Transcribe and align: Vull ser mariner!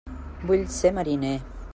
Vull 0.51 0.63
ser 0.77 0.93
mariner! 0.97 1.35